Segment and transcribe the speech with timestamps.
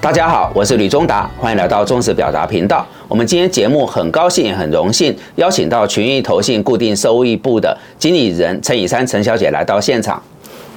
[0.00, 2.86] 大家好，我是吕忠达，欢迎来到中实表达频道。
[3.08, 10.22] 我们今天节目很高兴也很荣幸邀请到群益投信固定收益部的经理人陈以山陈小姐来到现场。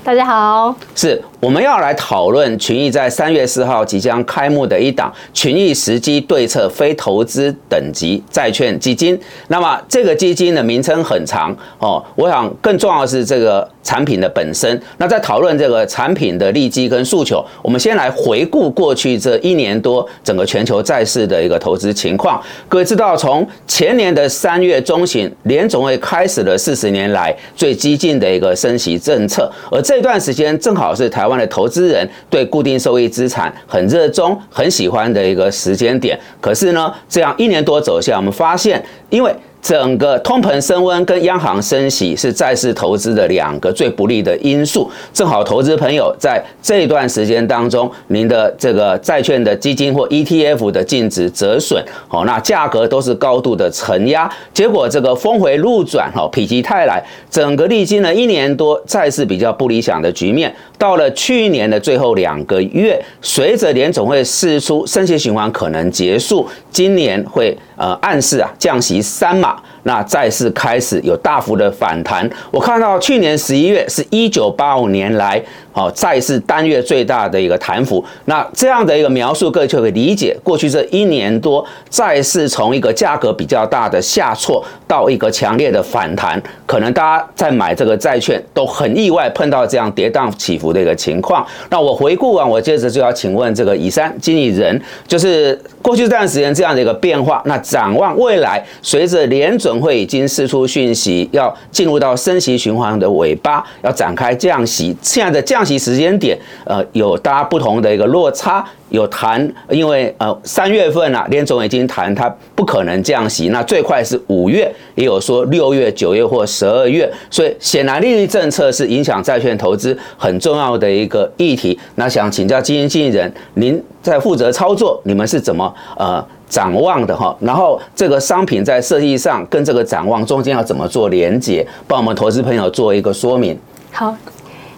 [0.03, 9.19] 大家好，是我们要来讨论群益在三月四号即将开幕的一档群益时机对策非投资等级债券基金。
[9.47, 14.79] 那么这个基金的名称很长哦，我想更重要的是这个产品的本身。
[14.97, 22.39] 那在讨论这个产品的利基跟诉求，我们先来回顾过去这一年多整个全球债市的一个投资情况。
[22.69, 36.19] 各位知道，从前年的三月中旬，联总会开始了四十年来最激进的一个升息政策，而这段时间正好是台湾湾的投资人对固定收益资产很热衷、很喜欢的一个时间点。
[36.39, 44.89] 可是呢，这样一年多走下，我们发现，因为整个通膨升温跟央行升息是债市投资的两个最不利的因素。
[45.13, 69.50] 正好投资朋友在这段时间当中，您的这个债券的基金或 ETF 的净值折损，哦，那价格都是高度的承压，结果这个峰回路转，哈，否极泰来，整个历经了一年多债市比较不理想的局面，到了去年的最后两个月，随着联总会释出升息循环可能结束，今年会呃暗示啊降息三码。
[69.83, 75.41] 那债市开始有大幅的反弹，我看到去年十一月是一九八五年来，
[75.73, 78.03] 哦债市单月最大的一个弹幅。
[78.25, 91.45] 那这样的一个描述，各位就可以理解，过去这一年多债市从一个价格比较大的下挫到一个强烈的反弹，可能大家在买这个债券都很意外碰到这样跌宕起伏的一个情况。
[91.69, 104.95] 那我回顾完，我接着就要请问这个以山经理人，就是过去这段时间这样的一个变化，那展望未来，随着联准会已经释出讯息，要进入到升息循环的尾巴，要展开降息。
[105.01, 108.65] 现在的降息时间点，呃，有大家不同的一个落差。
[108.89, 117.09] 有谈，因为呃三月份啊，联总已经谈它不可能降息，那最快是五月，也有说六月、九月或十二月。
[117.29, 121.79] 所以显然利率政策是影响债券投资很重要的一个议题。
[121.95, 127.35] 那想请教基金经理人，您在负责操作，你们是怎么呃展望的哈？
[127.39, 131.65] 然后这个商品在设计上跟这个展望中间要怎么做连接？
[131.87, 133.57] 帮我们投资朋友做一个说明。
[133.91, 134.15] 好，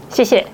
[0.10, 0.46] 谢谢。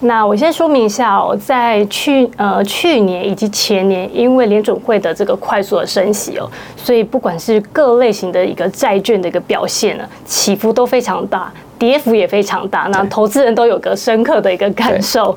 [0.00, 15.36] 那我先说明一下哦，在去呃去年以及前年，因为联准会的这个快速的升息哦，所以不管是各类型的一个债券的一个表现呢，起伏都非常大，跌幅也非常大，那投资人都有个深刻的一个感受。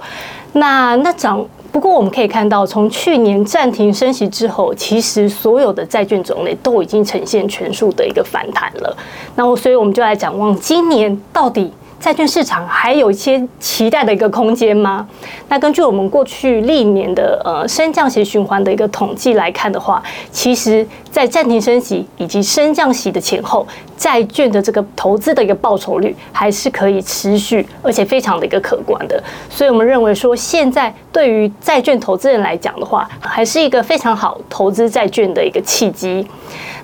[0.53, 8.98] 那那涨，不过我们可以看到，从去年暂停升息之后，其实所有的债券种类都已经呈现全数的一个反弹了。
[9.36, 11.72] 那我所以我们就来展望今年到底。
[12.02, 15.08] 债券市场还有一些期待的一个空间吗？
[15.50, 20.02] 那根据我们过去历年的呃升降息循环的一个统计来看的话，
[20.32, 23.68] 其实，在暂停升息以及升降息的前后，
[24.01, 29.23] 债券的这个投资的一个报酬率还是可以持续，而且非常的一个可观的。
[29.47, 36.28] 所以我们认为说，现在对于债券投资人来讲的话，还是一个非常好投资债券的一个契机。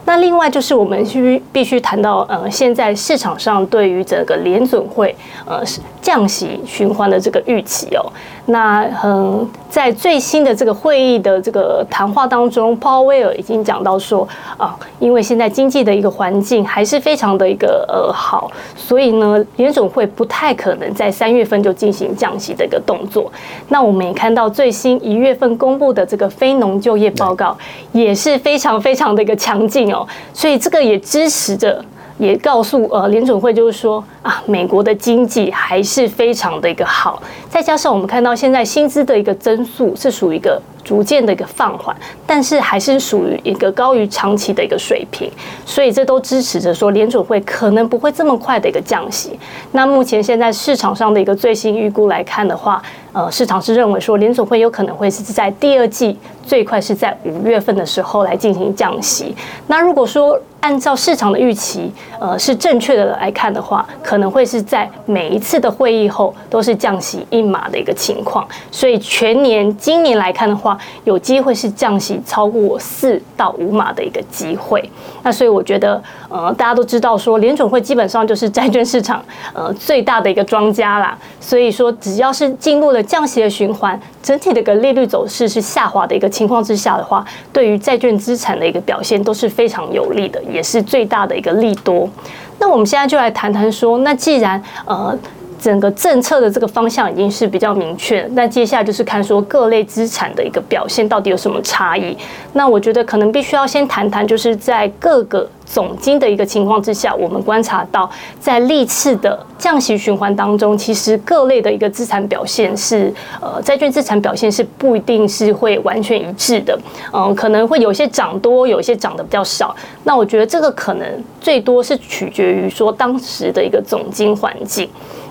[0.06, 5.14] 那另外就是我们需必须谈到，呃，现在市场上对于整个联准会，
[5.44, 5.64] 呃，
[6.00, 8.06] 降息循环的这个预期哦。
[8.50, 14.26] 那嗯，在最新的这个会议的这个谈话当中，Paul 威尔已经讲到说，
[14.56, 23.30] 啊，因为现在经济的一个环境还是非常的一个呃好，所以呢，联总会不太可能在三月份就进行降息的一个动作。
[23.68, 27.58] 那我们也看到最新一月份公布的这个非农就业报告
[27.92, 31.84] 也是非常非常的一个强劲哦，所以这个也支持着。
[32.18, 41.96] 也告诉呃联准会，就是说啊，美国的经济还是非常的一个好，再加上我们看到现在薪资的一个增速是属于一个逐渐的一个放缓，
[42.26, 45.30] 但是还是属于一个高于长期的一个水平，
[45.66, 49.38] 所以这都支持着说联准会可能不会这么快的一个降息。
[49.72, 52.82] 那目前现在市场上的一个最新预估来看的话，
[53.18, 56.16] 呃，市场是认为说联准会有可能会是在第二季
[56.46, 59.36] 最快是在五月份的时候来进行降息。
[59.66, 68.48] 那如果说按照市场的预期，呃，是正确的来看的话，可能会是在每一次的会议后都是降息一码的一个情况。
[68.70, 74.88] 所以全年今年来看的话，有机会是降息超过四到五码的一个机会。
[75.28, 79.22] 那所以我觉得，呃，大家都知道说联准会基本上就是债券市场
[79.54, 81.18] 呃最大的一个庄家啦。
[81.42, 90.42] 所以说，只要是进入了降息的循环，整体的一个利率走势是下滑的一个情况之下的话，对于债券资产的一个表现都是非常有利的。
[90.50, 92.10] 也是最大的一个利多。
[92.58, 95.14] 那我们现在就来谈谈说，那既然呃
[95.60, 102.16] 整个政策的这个方向已经是比较明确，那接下来就是看说各类资产的一个表现到底有什么差异。
[102.54, 108.10] 那我觉得可能必须要先谈谈，就是在各个总金的一个情况之下，我们观察到
[108.40, 116.78] 在历次的降息循环当中，其实各类的一个资产表现是呃债券资产表现是不一定是会完全一致的，
[117.12, 119.76] 嗯，可能会有些涨多，有些涨得比较少。
[120.04, 124.88] 那我觉得这个可能最多是取决于说当时的一个总金环境。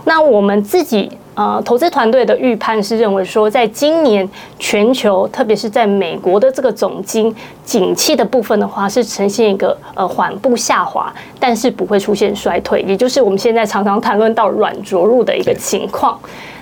[0.08, 4.26] 那我们自己呃投资团队的预判是认为说，在今年
[4.56, 16.16] 全球，特别是在美国的这个总经景气的部分的话，是呈现一个呃缓步下滑，但是不会出现衰退，也就是我们现在常常谈论到软着陆的一个情况。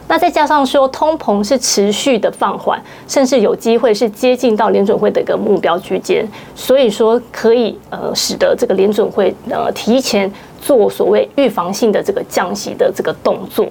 [0.06, 10.30] 那再加上说，通膨是持续的放缓，甚至有机会是接近到联准会的一个目标区间，所以说可以呃使得这个联准会呃提前
[10.64, 13.66] 做所谓预防性的这个降息的这个动作。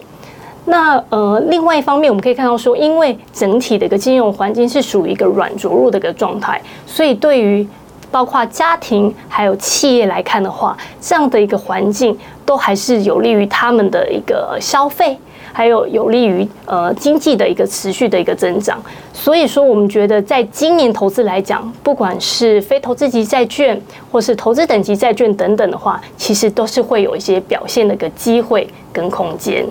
[0.66, 7.68] 那呃另外一方面，我们可以看到说，因为整体的一个金融环境是属于一个软着陆的一个状态，所以对于
[8.12, 15.18] 包括家庭还有企业来看的话，这样的一个环境都还是有利于他们的一个消费。
[15.56, 18.82] 还有有利于呃经济的一个持续的一个增长，
[19.14, 23.80] 所以说我们觉得在今年投资来讲，不管是非投资级债券
[24.12, 29.64] 或是投资等级债券等等的话，其实都是会有一些表现的一个机会跟空间。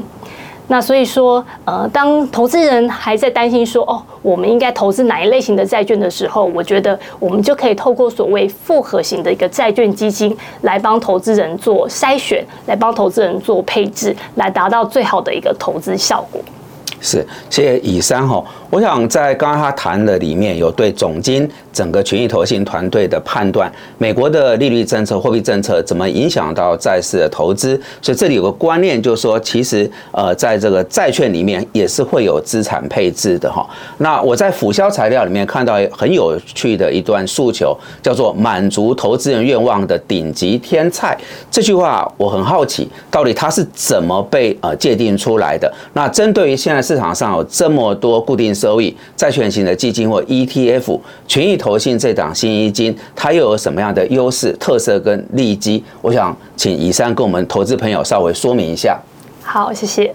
[0.72, 16.40] 那所以说，呃，当投资人还在担心说，哦，我们应该投资哪一类型的债券的时候，我觉得我们就可以透过所谓复合型的一个债券基金来帮投资人做筛选，来帮投资人做配置，来达到最好的一个投资效果。
[17.02, 18.42] 是，谢谢以山哈。
[18.70, 27.80] 我想在刚刚他谈的里面有对总金整个权益投信团队的判断，美国的利率政策、货币政策怎么影响到债市的投资？
[28.00, 33.66] 所以这里有个观念，就是说，其实呃，在这个债券里面也是会有资产配置的哈。
[33.98, 41.18] 那我在辅销材料里面看到很有趣的一段诉求，叫做“满足投资人愿望的顶级天菜”。
[41.50, 45.72] 这句话我很好奇，到底它是怎么被呃界定出来的？
[45.94, 46.82] 那针对于现在。
[46.82, 50.98] 市场上有这么多固定收益、债券型的基金或 ETF，
[51.28, 55.84] 权益投信这档新基金，它又有什么样的优势、特色跟利基？
[56.00, 58.98] 我想请以上跟我们投资朋友稍微说明一下。
[59.44, 60.12] 好，谢谢。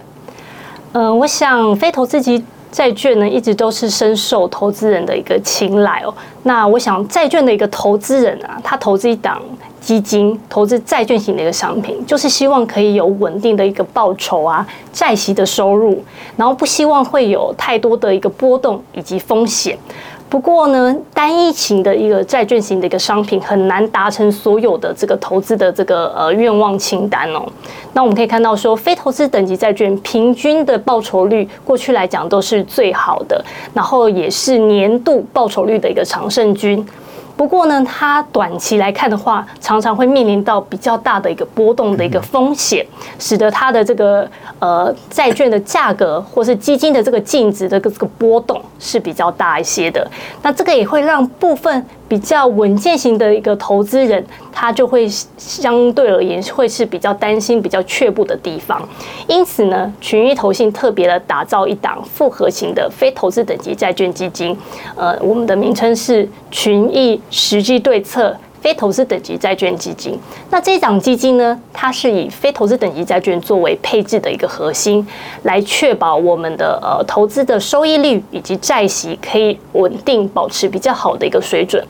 [0.91, 6.13] 嗯，我想非投资级债券呢，一直都是深受投资人的一个青睐哦。
[6.43, 9.41] 那我想债券的一个投资人啊，他投资一档。
[9.79, 16.03] 基金投资债券型的一个商品，就是希望可以有稳定的一个报酬啊，债息的收入，
[16.35, 19.77] 然后不希望会有太多的一个波动以及风险。
[20.29, 27.45] 不过呢，单一型的一个债券型的一个商品很难达成所有的这个投资的这个呃愿望清单哦。
[27.93, 33.43] 那我们可以看到说，非投资等级债券平均的报酬率过去来讲都是最好的，
[33.73, 36.85] 然后也是年度报酬率的一个常胜军。
[37.37, 42.85] 不过呢，它短期来看的话，常常会面临到比较大的一个波动的一个风险，
[43.19, 50.05] 使得它的这个呃债券的价格或是基金的这个净值的这个波动是比较大一些的。
[50.41, 51.85] 那这个也会让部分。
[52.07, 55.07] 比较稳健型的一个投资人，他就会
[55.37, 58.81] 相对而言会是比较担心、比较却步的地方。
[59.27, 64.57] 因此呢，群益投信特别的打造一档复合型的非投资等级债券基金，
[64.95, 68.35] 呃，我们的名称是群益实际对策。
[68.61, 70.17] 非投资等级债券基金，
[70.49, 71.59] 那这一档基金呢？
[71.71, 75.05] 它是以非投资等级债券作为配置的一个核心，
[75.43, 81.83] 来确保我们的呃投资的收益率以及债息可以稳定保持比较好的一个水准。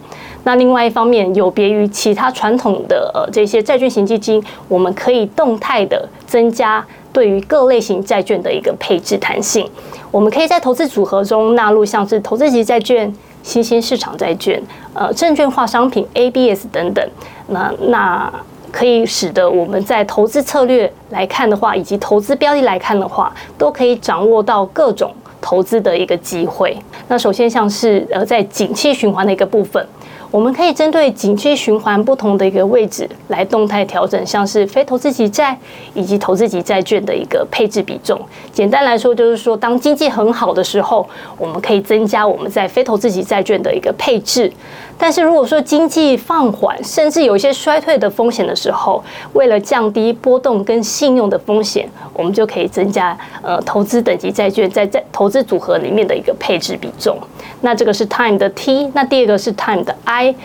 [0.44, 9.68] 那另外一方面，有别于其他传统的呃这些债券型基金，我们可以动态的增加对于各类型债券的一个配置弹性。
[10.12, 13.14] 我们可以在投资组合中纳入像是投资级债券。
[13.48, 14.62] 新兴市场债券、
[14.94, 17.10] 呃证券化商品、ABS 等等，
[17.48, 18.34] 那那
[18.74, 26.78] 可以使得我们在投资策略来看的话，以及投资标的来看的话，都可以掌握到各种投资的一个机会。
[27.08, 29.88] 那首先像是呃在景气循环的一个部分。
[30.30, 35.58] 我们可以针对景气循环不同的一个位置来动态调整，像是非投资级债
[35.94, 38.20] 以及投资级债券的一个配置比重。
[38.52, 41.08] 简单来说，就是说当经济很好的时候，
[41.38, 44.52] 我们可以增加我们在非投资级债券的一个配置。
[45.00, 49.02] 但是如果说经济放缓，甚至有一些衰退的风险的时候，
[49.34, 57.16] 为了降低波动跟信用的风险，我们就可以增加呃投资等级债券在在投资组合里面的一个配置比重。
[57.62, 60.17] 那这个是 time 的 T，那第二个是 time 的 I。
[60.18, 60.36] I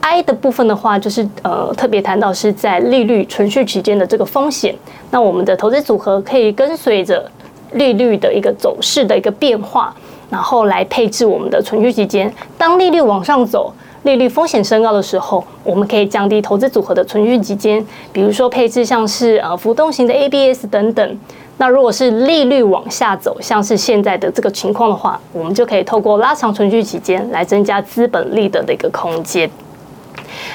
[0.00, 4.74] I 的部分的话，就是呃特别谈到是在利率存续期间的这个风险。
[5.10, 7.30] 那我们的投资组合可以跟随着
[7.72, 9.94] 利率的一个走势的一个变化，
[10.28, 12.32] 然后来配置我们的存续期间。
[12.58, 21.18] 当利率往上走，利率风险升高的时候，我们可以降低投资组合的存续期间，比如说配置像是呃浮动型的 ABS 等等。
[21.60, 29.48] 那如果是利率往下走，像是现在的这个情况的话，我们就可以透过拉长存续期间来增加资本利得的一个空间。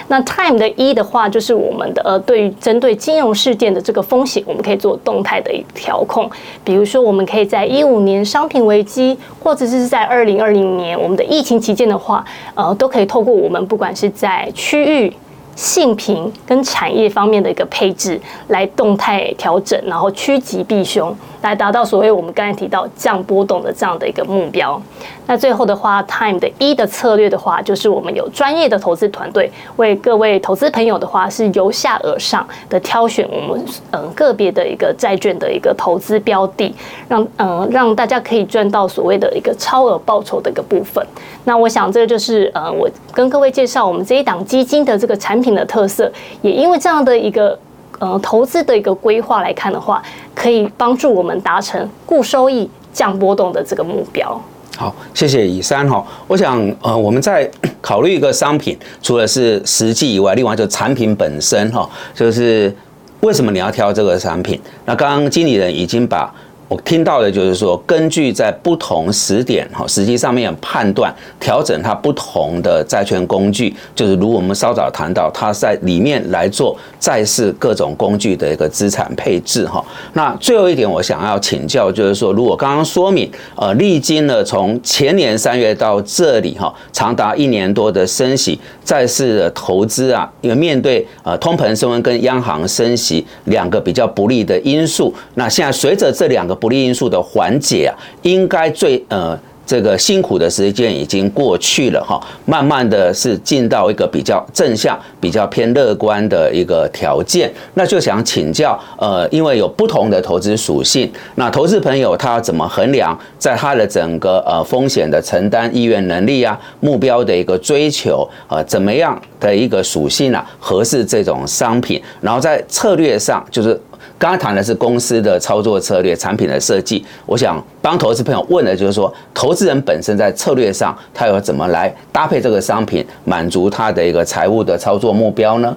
[0.07, 6.27] 那 time 的一的话，就是我们的呃，对于针对金融事件的这个风险，我们可以做动态的一调控。
[6.63, 15.13] 比如说，我们可以在一五年商品危机，或者是在二零二零年我们的疫情期间的话，呃，都可以透过我们不管是在区域。
[15.55, 18.19] 性平跟产业方面的一个配置
[18.49, 24.81] 来动态调整，然后趋吉避凶，来达到所谓我们刚才提到降波动的这样的一个目标。
[25.27, 36.75] 那最后的话，Time 的一的策略的话，就是我们有专业的投资团队为各位投资朋友的话，是由下而上的挑选我们嗯个别的一个债券的一个投资标的，
[37.07, 41.01] 让嗯让大家可以赚到所谓的一个超额报酬的一个部分。
[41.45, 45.45] 那我想这就是呃我跟各位介绍我们这一档基金的这个产品。
[45.45, 47.55] 品的特色，也因为这样的一个
[47.99, 50.01] 呃投资的一个规划来看的话，
[50.33, 54.41] 可以帮助我们达成固收益、降波动的这个目标。
[54.75, 56.05] 好，谢谢以山哈。
[56.27, 57.49] 我想呃我们在
[57.81, 62.73] 考虑一个商品，除了是实际以外，另外就产品本身哈，就是
[63.21, 64.59] 为什么你要挑这个商品？
[64.85, 66.33] 那刚刚经理人已经把。
[66.67, 79.83] 我听到的就是说，根据在不同时点哈，实际上面判断调整它不同的债券工具，就是如我们稍早谈到，它在里面来做债市各种工具的一个资产配置哈。
[80.13, 107.51] 那最后一点，我想要请教就是说，如果刚刚说明，呃，历经了从前年三月到这里哈，长达一年多的升息，债市的投资啊，因为面对呃通膨升温跟央行升息两个比较不利的因素，那现在随着这两个不利因素的缓解啊，应该最呃这个辛苦的时间已经过去了哈，慢慢的是进到一个比较正向、比较偏乐观的一个条件。
[107.73, 123.81] 那就想请教呃，因为有不同的投资属性，那投资朋友他怎么衡量在他的整个呃风险的承担意愿能力啊、目标的一个追求呃怎么样的一个属性啊，合适这种商品，然后在策略上就是。
[124.17, 127.05] 刚刚谈的是公司的操作策略、产品的设计。
[127.25, 135.75] 我想帮投资朋友问的就是说，投资人本身在策略上，他要怎么来搭配这个商品，满足他的一个财务的操作目标呢？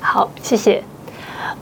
[0.00, 0.82] 好，谢谢。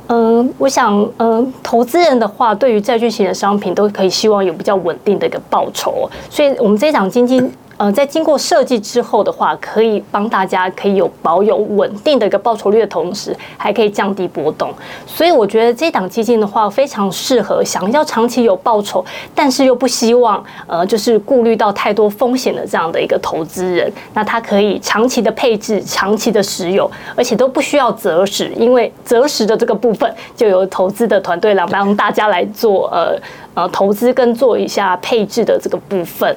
[0.06, 6.08] 嗯，我想，嗯，投资人的话，对于债券型的商品，都可以希望有比较稳定的一个报酬。
[6.30, 7.50] 所以，我们这场基金。
[7.84, 14.72] 呃，在经过设计之后的话，可以帮大家可以有保有稳定的一个报酬率的同时，还可以降低波动。
[15.06, 23.92] 所以我觉得这档基金的话，非常适合想要长期有报酬，但是又不希望呃，就是顾虑到太多风险的这样的一个投资人。
[24.14, 33.14] 那它可以长期的配置，长期的持有，而且都不需要择时，因为择时的这个部分就由投资的团队来帮大家来做呃
[33.52, 36.34] 呃投资跟做一下配置的这个部分。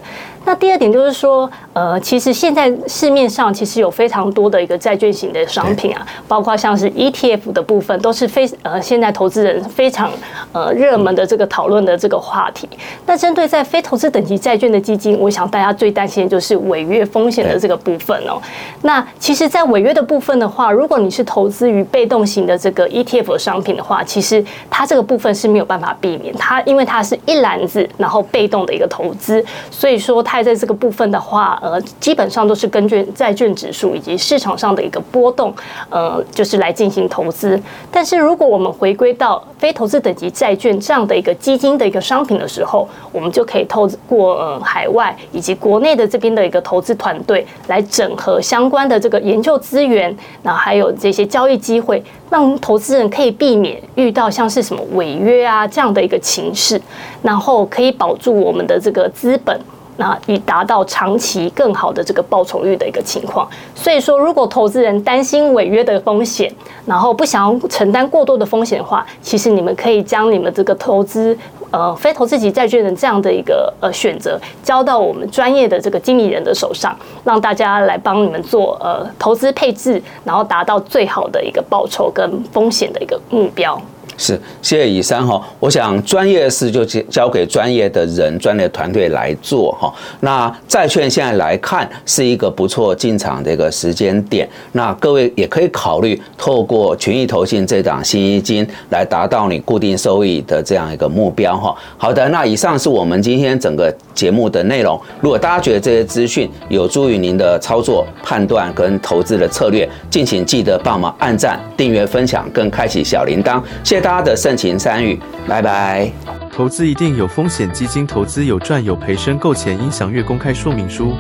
[0.48, 10.10] 那第二点就是说，呃，其实现在市面上其实有非常多的一个债券型的商品啊，包括像是 ETF 的部分，都是非呃现在投资人非常
[10.54, 12.66] 呃热门的这个讨论的这个话题。
[13.06, 18.42] 那针对在非投资等级债券的基金，我想大家最担心的就是违约风险的这个部分哦。
[18.84, 30.37] 那其实，在违约的部分的话，如果你是投资于被动型的这个 ETF 商品的话，其实它这个部分是没有办法避免，它因为它是一篮子，然后被动的一个投资，所以说它。
[30.44, 35.53] 在这个部分的话，呃，基本上都是根据债券指数以及市场上的一个波动，
[35.89, 37.62] 呃，就是来进行投资。
[37.91, 56.79] 但是如果我们回归到非投资等级债券这样的一个基金的一个商品的时候，我们就可以透过呃海外以及国内的这边的一个投资团队来整合相关的这个研究资源，然后还有这些交易机会，让投资人可以避免遇到像是什么违约啊这样的一个情势，
[57.22, 59.60] 然后可以保住我们的这个资本。
[59.98, 66.51] 那以达到长期更好的这个报酬率的一个情况，所以说，如果投资人担心违约的风险，
[66.86, 71.36] 然后不想要承担过多的风险的话，其实你们可以将你们这个投资
[71.72, 83.82] 呃非投资级债券的这样的一个呃选择交到我们专业的这个经理人的手上，让大家来帮你们做呃投资配置，然后达到最好的一个报酬跟风险的一个目标。
[84.17, 85.41] 是，谢谢以山哈。
[85.59, 89.93] 我想专业的事就交交给专业的人、专业团队来做哈。
[90.21, 101.75] 那债券现在来看是一个不错进场的一个时间点，那各位也可以考虑透过群益投信这档新基金来达到你固定收益的这样一个目标哈。
[101.97, 105.00] 好的，那以上是我们今天整个节目的内容。
[105.21, 113.62] 如果大家觉得这些资讯有助于您的操作判断跟投资的策略，敬请记得帮忙按赞、订阅、分享跟开启小铃铛。
[113.83, 116.09] 谢谢大家的盛情参与，拜拜。
[116.49, 121.11] 投资一定有风险，基金投资有赚有赔，申购前应详阅公开说明书。